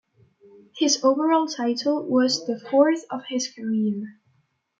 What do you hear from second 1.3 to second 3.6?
title was the fourth of his